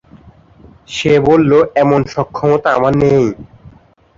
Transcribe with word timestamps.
সে 0.87 1.13
বলল, 1.27 1.51
এমন 1.75 2.01
সক্ষমতা 2.13 2.69
আমার 2.77 2.93
নেই। 3.03 3.25